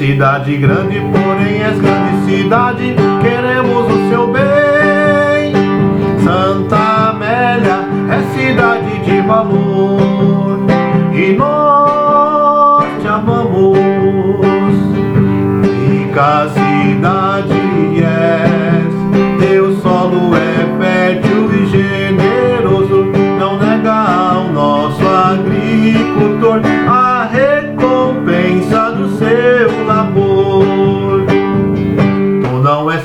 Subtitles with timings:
[0.00, 5.52] cidade grande, porém és grande cidade, queremos o seu bem.
[6.24, 10.58] Santa Amélia é cidade de valor
[11.12, 13.76] e nós te amamos.
[15.90, 16.48] Rica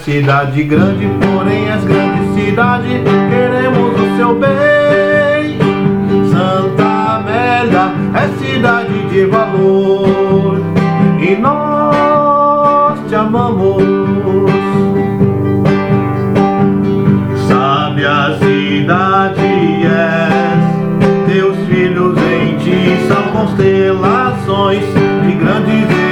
[0.06, 2.90] cidade grande, porém és grande cidade,
[3.28, 5.58] queremos o seu bem.
[6.30, 10.60] Santa Amélia é cidade de valor
[11.20, 13.82] e nós te amamos.
[17.48, 19.42] Sabe a cidade
[19.88, 24.84] és, teus filhos em ti são constelações
[25.26, 26.05] de grandes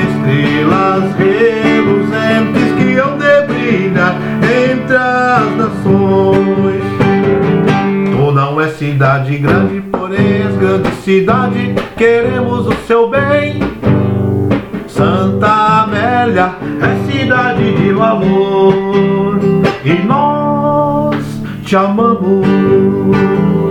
[8.93, 13.59] cidade grande, porém grande cidade, queremos o seu bem.
[14.87, 19.39] Santa Amélia é cidade de valor
[19.83, 21.15] e nós
[21.63, 23.62] te amamos.